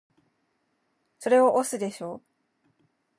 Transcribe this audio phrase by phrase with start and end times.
[1.19, 2.23] それは押忍でしょ